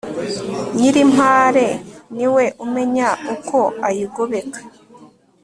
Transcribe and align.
nyiri 0.77 0.99
impare 1.05 1.67
niwe 2.15 2.43
umenya 2.65 3.09
uko 3.35 3.57
ayigobeka 3.87 4.59